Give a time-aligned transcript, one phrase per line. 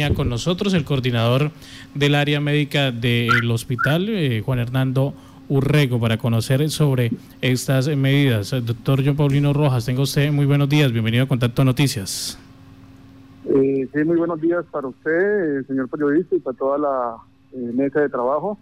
[0.00, 1.50] línea con nosotros el coordinador
[1.94, 5.12] del área médica del hospital, eh, Juan Hernando
[5.50, 7.10] Urrego, para conocer sobre
[7.42, 8.50] estas medidas.
[8.64, 12.38] Doctor John Paulino Rojas, tenga usted muy buenos días, bienvenido a Contacto Noticias.
[13.44, 17.16] Eh, sí, muy buenos días para usted, señor periodista, y para toda la
[17.52, 18.58] mesa de trabajo.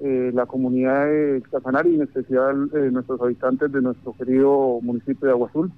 [0.00, 5.48] la comunidad de Casanare y en especial nuestros habitantes de nuestro querido municipio de Agua
[5.48, 5.72] Azul.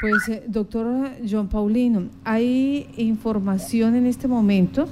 [0.00, 0.86] Pues, eh, doctor
[1.28, 4.86] John Paulino, hay información en este momento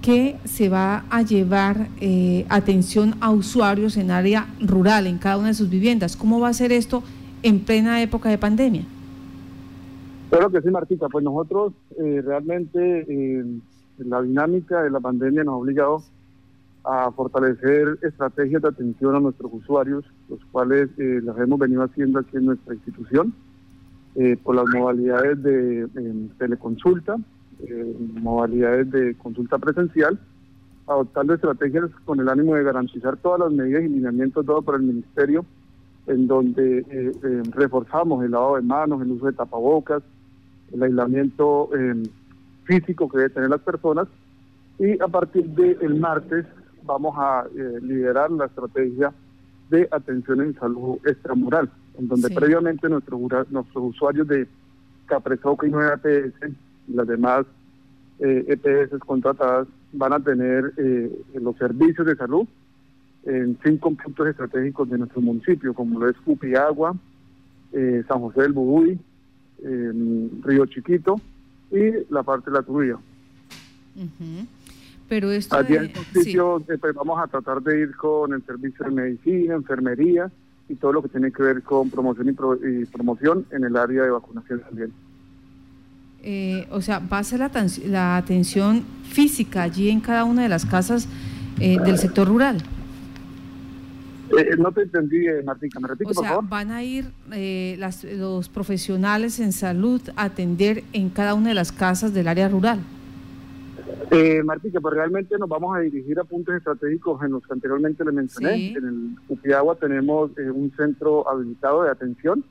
[0.00, 5.48] que se va a llevar eh, atención a usuarios en área rural, en cada una
[5.48, 6.16] de sus viviendas.
[6.16, 7.02] ¿Cómo va a ser esto
[7.42, 8.84] en plena época de pandemia?
[10.30, 11.08] Claro que sí, Martita.
[11.08, 13.44] Pues nosotros eh, realmente
[13.98, 16.02] la dinámica de la pandemia nos ha obligado
[16.84, 22.38] a fortalecer estrategias de atención a nuestros usuarios, los cuales las hemos venido haciendo aquí
[22.38, 23.34] en nuestra institución
[24.20, 25.86] eh, por las modalidades de
[26.38, 27.14] teleconsulta,
[27.60, 30.18] eh, modalidades de consulta presencial,
[30.88, 34.82] adoptando estrategias con el ánimo de garantizar todas las medidas y lineamientos dados por el
[34.82, 35.46] Ministerio,
[36.08, 40.02] en donde eh, reforzamos el lavado de manos, el uso de tapabocas,
[40.72, 41.70] el aislamiento
[42.64, 44.08] físico que deben tener las personas,
[44.80, 46.44] y a partir del martes
[46.82, 47.46] vamos a
[47.82, 49.12] liderar la estrategia
[49.70, 54.46] de atención en salud extramural en donde previamente nuestros, nuestros usuarios de
[55.06, 56.52] Capresoca y 9 APS
[56.88, 57.46] y las demás
[58.20, 62.46] eh, EPS contratadas van a tener eh, los servicios de salud
[63.24, 66.94] en cinco puntos estratégicos de nuestro municipio, como lo es Cupiagua,
[67.72, 68.98] eh, San José del Bubuy,
[70.42, 71.20] Río Chiquito
[71.70, 72.98] y la parte de la Trujilla.
[75.08, 78.84] Pero esto Allí en sitio eh, pues vamos a tratar de ir con el servicio
[78.84, 80.30] de medicina, enfermería,
[80.68, 84.10] y todo lo que tiene que ver con promoción y, promoción en el área de
[84.10, 84.92] vacunación también.
[86.22, 87.50] Eh, o sea, va a ser la,
[87.86, 91.08] la, atención física allí en cada una de las casas
[91.60, 92.58] eh, del sector rural.
[94.36, 97.10] Eh, no te entendí, Martica, ¿me repito, o sea, van a ir
[97.78, 102.48] las, los profesionales en salud a atender en cada una de las casas del área
[102.48, 102.80] rural.
[104.10, 108.04] Eh, Martica, pues realmente nos vamos a dirigir a puntos estratégicos en los que anteriormente
[108.04, 108.70] le mencioné.
[108.70, 112.44] En el Upiagua tenemos eh, un centro habilitado de atención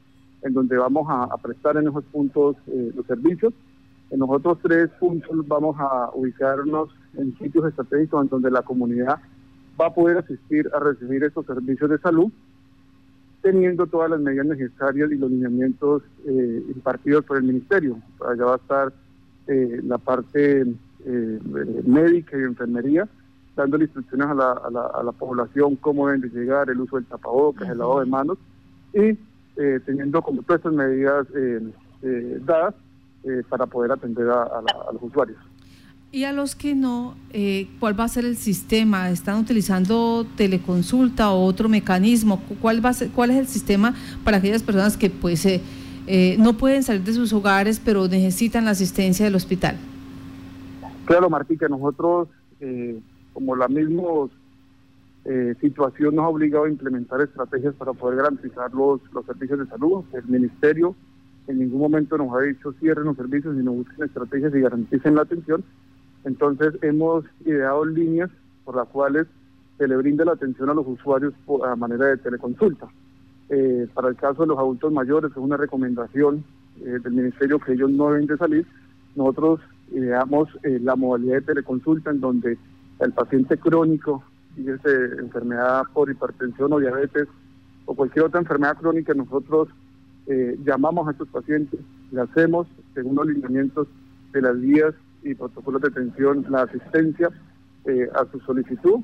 [0.43, 3.53] en donde vamos a, prestar en esos puntos eh, los servicios.
[4.11, 9.19] En los otros tres puntos vamos a ubicarnos en sitios estratégicos en donde la comunidad
[9.79, 12.31] va a poder asistir a recibir estos servicios de salud,
[13.41, 17.99] teniendo todas las medidas necesarias y los lineamientos eh, impartidos por el Ministerio.
[18.25, 18.93] Allá va a estar
[19.47, 20.65] la parte
[21.05, 21.39] eh,
[21.85, 23.07] médica y enfermería,
[23.55, 27.67] dando instrucciones a la, a, la, población cómo deben de llegar, el uso del tapabocas,
[27.67, 28.37] el lavado de manos,
[28.93, 29.17] y
[29.59, 31.59] eh, teniendo como todas estas medidas eh,
[32.03, 32.75] eh, dadas
[33.49, 34.61] para poder atender a,
[34.93, 35.37] los usuarios.
[36.13, 37.15] Y a los que no,
[37.77, 39.09] ¿cuál va a ser el sistema?
[39.09, 42.41] ¿Están utilizando teleconsulta o otro mecanismo?
[42.61, 43.93] ¿Cuál, va a ser, cuál es el sistema
[44.23, 45.45] para aquellas personas que pues
[46.37, 49.75] no pueden salir de sus hogares pero necesitan la asistencia del hospital?
[51.07, 52.27] Claro, Martí, que nosotros,
[52.59, 52.99] eh,
[53.31, 54.03] como la misma
[55.23, 59.67] eh, situación nos ha obligado a implementar estrategias para poder garantizar los, los servicios de
[59.67, 60.03] salud.
[60.11, 60.95] El Ministerio
[61.47, 65.21] en ningún momento nos ha dicho cierren los servicios, sino busquen estrategias y garanticen la
[65.21, 65.63] atención.
[66.25, 68.29] Entonces hemos ideado líneas
[68.65, 69.27] por las cuales
[69.77, 72.89] se le brinde la atención a los usuarios a manera de teleconsulta.
[73.47, 76.43] Eh, para el caso de los adultos mayores es una recomendación
[76.75, 78.67] del Ministerio que ellos no deben de salir.
[79.15, 82.57] Nosotros ideamos eh, la modalidad de teleconsulta en donde
[82.99, 84.23] el paciente crónico,
[84.55, 87.27] fíjese, enfermedad por hipertensión o diabetes
[87.85, 89.69] o cualquier otra enfermedad crónica, nosotros
[90.27, 91.79] eh, llamamos a estos pacientes,
[92.11, 93.87] le hacemos, según los lineamientos
[94.33, 94.93] de las guías
[95.23, 97.29] y protocolos de atención, la asistencia
[97.85, 98.99] eh, a su solicitud.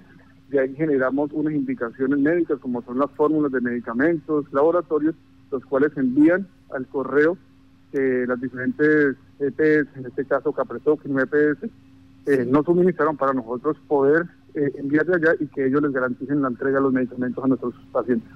[0.49, 5.15] De ahí generamos unas indicaciones médicas, como son las fórmulas de medicamentos, laboratorios,
[5.49, 7.37] los cuales envían al correo
[7.93, 11.69] que las diferentes EPS, en este caso Capresoc y EPS,
[12.25, 14.25] eh, no suministraron para nosotros poder
[14.55, 17.73] eh, enviarle allá y que ellos les garanticen la entrega de los medicamentos a nuestros
[17.91, 18.29] pacientes.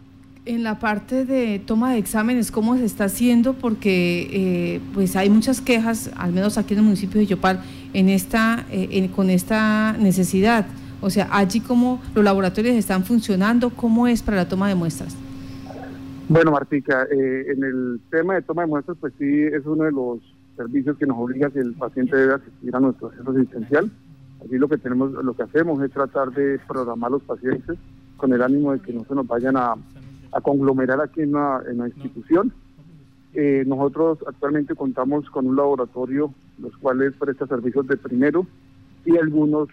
[0.45, 3.54] En la parte de toma de exámenes, ¿cómo se está haciendo?
[3.54, 7.60] Porque eh, pues hay muchas quejas, al menos aquí en el municipio de Yopal,
[7.94, 10.65] en esta, eh, con esta necesidad.
[11.01, 15.15] O sea, allí cómo los laboratorios están funcionando, ¿cómo es para la toma de muestras?
[16.29, 19.94] Bueno, Martica, eh, en el tema de toma de muestras, pues sí, es uno de
[19.94, 20.19] los
[20.57, 23.89] servicios que nos obliga si el paciente debe asistir a nuestro centro asistencial.
[24.44, 27.77] Aquí lo que tenemos, lo que hacemos es tratar de programar los pacientes
[28.18, 29.75] con el ánimo de que no se nos vayan a,
[30.44, 32.51] conglomerar aquí en la, institución.
[33.33, 38.45] Eh, nosotros actualmente contamos con un laboratorio los cuales presta servicios de primero
[39.06, 39.69] y algunos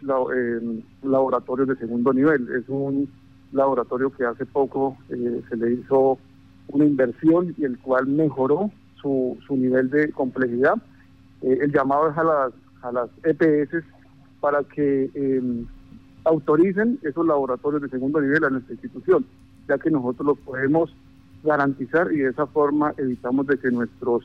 [1.02, 2.48] laboratorios de segundo nivel.
[2.54, 3.08] Es un
[3.52, 6.18] laboratorio que hace poco eh, se le hizo
[6.68, 8.70] una inversión y el cual mejoró
[9.00, 10.74] su, su nivel de complejidad.
[11.42, 12.52] Eh, el llamado es a las,
[12.82, 13.84] a las EPS
[14.40, 15.66] para que em,
[16.24, 19.24] autoricen esos laboratorios de segundo nivel a nuestra institución,
[19.68, 20.94] ya que nosotros los podemos
[21.42, 24.24] garantizar y de esa forma evitamos de que nuestros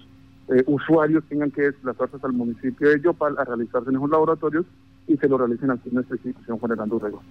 [0.50, 4.66] eh, usuarios tengan que desplazarse el municipio de Yopal a realizarse en esos laboratorios
[5.08, 7.22] y se lo realicen aquí en nuestra institución generando Urrego.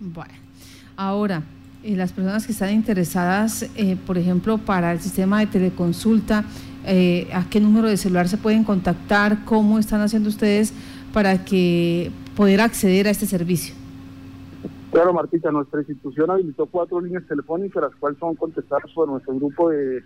[0.00, 0.34] Bueno,
[0.96, 1.42] ahora,
[1.86, 6.44] eh, las personas que están interesadas, eh, por ejemplo, para el sistema de teleconsulta,
[7.32, 9.44] ¿a qué número de celular se pueden contactar?
[9.44, 10.72] ¿Cómo están haciendo ustedes
[11.12, 13.74] para que poder acceder a este servicio?
[14.92, 19.70] Claro, Martita, nuestra institución habilitó cuatro líneas telefónicas, las cuales son contestadas por nuestro grupo
[19.70, 20.02] de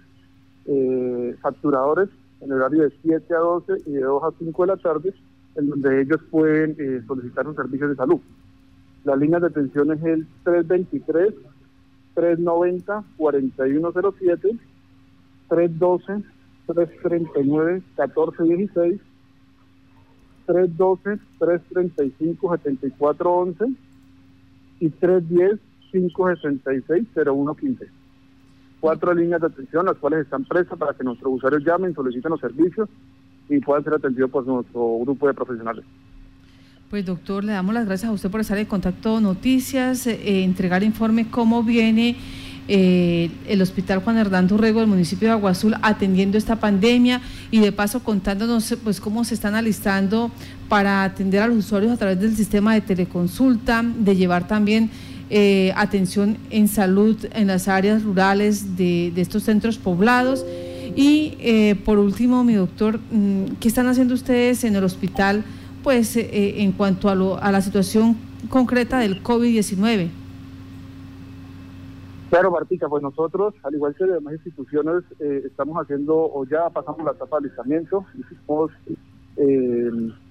[1.42, 2.08] facturadores
[2.40, 5.14] en el horario de 7 a 12 y de 2 a 5 de la tarde,
[5.56, 8.20] en donde ellos pueden eh, solicitar un servicio de salud.
[9.04, 10.26] La línea de atención es el
[12.20, 14.58] 323 390 4107
[15.48, 16.22] 312
[16.66, 19.00] 339 1416
[20.46, 23.64] 312 335 7411
[24.80, 28.00] y 310 566 0115
[28.80, 32.40] cuatro líneas de atención, las cuales están presas para que nuestros usuarios llamen, soliciten los
[32.40, 32.88] servicios
[33.48, 35.84] y puedan ser atendidos por nuestro grupo de profesionales.
[36.90, 40.82] Pues doctor, le damos las gracias a usted por estar en contacto noticias, eh, entregar
[40.82, 42.16] informe cómo viene
[42.66, 47.20] eh, el Hospital Juan Hernando Rego del municipio de Aguazul atendiendo esta pandemia
[47.52, 50.32] y de paso contándonos pues cómo se están alistando
[50.68, 54.90] para atender a los usuarios a través del sistema de teleconsulta, de llevar también
[55.30, 60.44] eh, atención en salud en las áreas rurales de, estos centros poblados.
[60.96, 61.36] Y
[61.84, 65.44] por último, mi doctor, mm, ¿qué están haciendo ustedes en el hospital
[65.82, 68.16] pues eh, en cuanto a, lo, a la situación
[68.48, 70.10] concreta del COVID-19?
[72.30, 77.10] Claro, Martica, pues nosotros, al igual que demás instituciones, estamos haciendo, o ya pasamos la
[77.10, 78.70] etapa de alistamiento, hicimos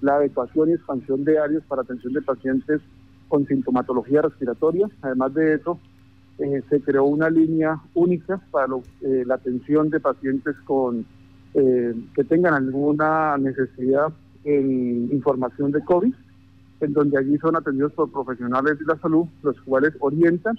[0.00, 2.80] la adecuación y expansión de áreas para atención de pacientes
[3.28, 4.88] con sintomatología respiratoria.
[5.02, 5.78] Además de eso,
[6.40, 11.04] eh, se creó una línea única para eh, la atención de pacientes con
[11.54, 14.08] eh, que tengan alguna necesidad
[14.44, 16.14] en información de COVID,
[16.80, 20.56] en donde allí son atendidos por profesionales de la salud, los cuales orientan,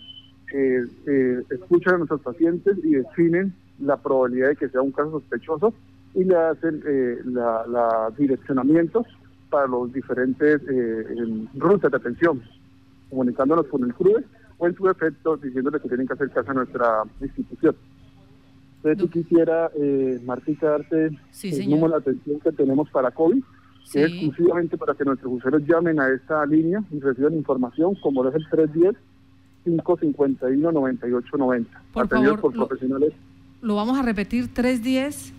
[1.50, 5.74] escuchan a nuestros pacientes y definen la probabilidad de que sea un caso sospechoso
[6.14, 6.84] y le hacen
[7.26, 9.08] la, direccionamientos
[9.50, 10.62] para los diferentes
[11.56, 12.42] rutas de atención
[13.12, 14.24] comunicándonos con el CRUE
[14.58, 17.76] o en su efecto diciéndole que tienen que hacer caso a nuestra institución.
[18.78, 23.44] Entonces, si quisiera, eh, Martica, darte el número de atención que tenemos para COVID,
[23.92, 28.28] que es exclusivamente para que nuestros usuarios llamen a esta línea y reciban información, como
[28.28, 28.96] es el 310
[29.64, 31.82] 551 9890.
[31.94, 33.14] Por favor, por profesionales.
[33.62, 35.34] Lo, vamos a repetir, 310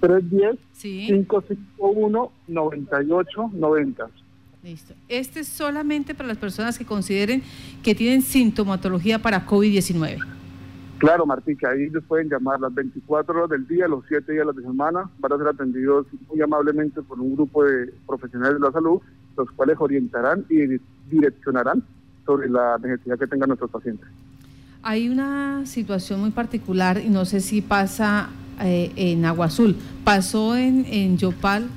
[0.00, 4.10] 310 551 9890.
[4.62, 4.94] Listo.
[5.08, 7.42] Este es solamente para las personas que consideren
[7.82, 10.33] que tienen sintomatología para COVID-19.
[11.04, 14.54] Claro, Martica, ahí les pueden llamar las 24 horas del día, los 7 días de
[14.54, 18.72] la semana, van a ser atendidos muy amablemente por un grupo de profesionales de la
[18.72, 19.02] salud,
[19.36, 21.82] los cuales orientarán y direccionarán
[22.24, 24.08] sobre la necesidad que tengan nuestros pacientes.
[24.82, 28.30] Hay una situación muy particular y no sé si pasa
[28.62, 29.76] eh, en Agua Azul.
[30.04, 31.68] Pasó en, en Yopal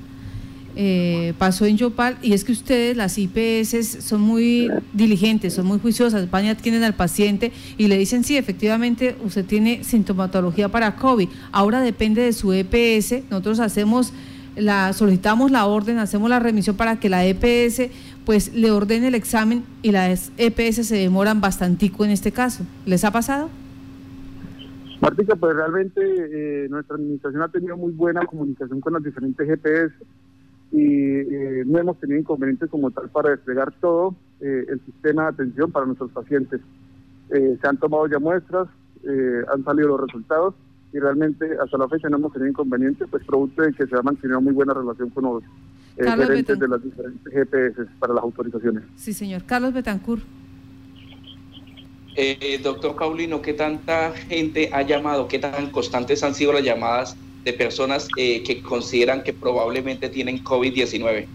[0.79, 5.79] eh, pasó en Yopal y es que ustedes, las IPS, son muy diligentes, son muy
[5.79, 10.95] juiciosas, van y adquieren al paciente y le dicen, sí, efectivamente, usted tiene sintomatología para
[10.95, 14.13] COVID, ahora depende de su EPS, nosotros hacemos
[14.55, 17.89] la solicitamos la orden, hacemos la remisión para que la EPS
[18.23, 22.63] pues le ordene el examen y las EPS se demoran bastantico en este caso.
[22.85, 23.49] ¿Les ha pasado?
[25.01, 29.93] Martica, pues realmente eh, nuestra administración ha tenido muy buena comunicación con las diferentes EPS
[30.71, 35.29] y eh, no hemos tenido inconvenientes como tal para desplegar todo eh, el sistema de
[35.29, 36.61] atención para nuestros pacientes.
[37.29, 38.67] Eh, se han tomado ya muestras,
[39.53, 40.53] han salido los resultados
[40.91, 44.01] y realmente hasta la fecha no hemos tenido inconvenientes, pues producto de que se ha
[44.01, 45.43] mantenido muy buena relación con los
[45.95, 48.83] gerentes de las diferentes GPS para las autorizaciones.
[48.97, 49.43] Sí, señor.
[49.45, 50.23] Carlos Betancourt.
[52.63, 55.29] doctor Paulino, ¿qué tanta gente ha llamado?
[55.29, 57.15] ¿Qué tan constantes han sido las llamadas
[57.47, 61.25] de personas eh, que consideran que probablemente tienen COVID-19.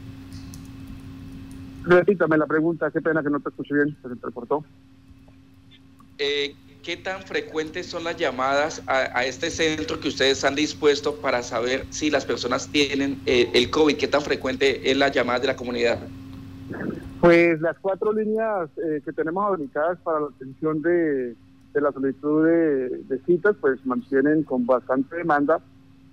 [1.85, 4.65] Repítame la pregunta, qué pena que no te escuché bien, se me reportó.
[6.19, 11.43] Eh, ¿qué tan frecuentes son las llamadas a, este centro que ustedes han dispuesto para
[11.43, 13.97] saber si las personas tienen eh, el COVID?
[13.97, 15.99] ¿Qué tan frecuente es la llamada de la comunidad?
[17.21, 21.35] Pues las cuatro líneas eh, que tenemos habilitadas para la atención de,
[21.75, 25.61] la solicitud de, citas, pues mantienen con bastante demanda.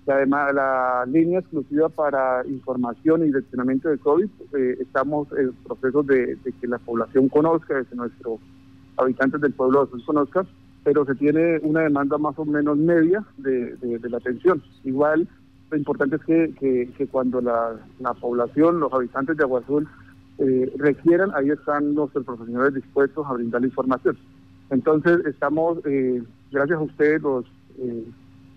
[0.06, 6.38] Además, la línea exclusiva para información y direccionamiento de COVID, eh, estamos en proceso de,
[6.60, 8.40] que la población conozca, de que nuestros
[8.96, 10.46] habitantes del pueblo de conozcan,
[10.82, 14.62] pero se tiene una demanda más o menos media de, la atención.
[14.84, 15.28] Igual,
[15.70, 19.86] lo importante es que, cuando la, la población, los habitantes de Agua Azul,
[20.38, 24.16] eh, requieran, ahí están nuestros profesionales dispuestos a brindar la información.
[24.70, 27.44] Entonces, estamos, eh, gracias a ustedes, los
[27.78, 28.04] eh,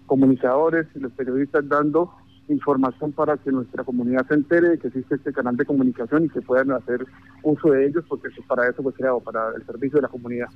[0.06, 2.14] comunicadores y los periodistas, dando
[2.50, 6.30] información para que nuestra comunidad se entere de que existe este canal de comunicación y
[6.30, 7.06] que puedan hacer
[7.42, 10.50] uso de ellos, porque para eso fue creado, para el servicio de la comunidad.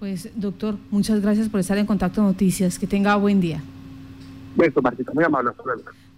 [0.00, 2.78] Pues, doctor, muchas gracias por estar en Contacto Noticias.
[2.78, 3.62] Que tenga buen día.
[4.56, 5.50] Bueno, Martita, muy amable.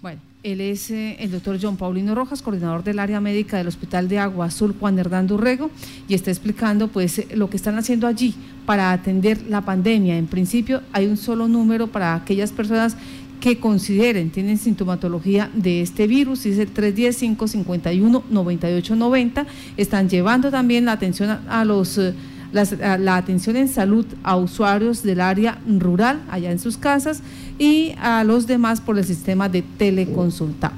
[0.03, 4.09] Bueno, él es eh, el doctor John Paulino Rojas, coordinador del área médica del Hospital
[4.09, 5.71] de Agua Azul Juan Hernando Urrego,
[6.09, 8.35] y está explicando pues lo que están haciendo allí
[8.67, 10.19] para atender la pandemia.
[10.19, 12.97] En principio hay un solo número para aquellas personas
[13.41, 19.47] que consideren, tienen sintomatología de este virus, es el 310-551-9890.
[19.77, 21.99] Están llevando también la atención a, los...
[21.99, 22.13] Eh,
[22.53, 27.23] la atención en salud a usuarios del área rural allá en sus casas
[27.59, 30.73] y a los demás por el sistema de teleconsulta.